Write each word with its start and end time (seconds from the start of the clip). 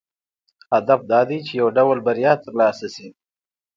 هدف 0.73 0.99
دا 1.11 1.21
دی 1.29 1.37
چې 1.47 1.53
یو 1.61 1.67
ډول 1.77 1.97
بریا 2.07 2.33
ترلاسه 2.43 2.87
شي. 2.95 3.07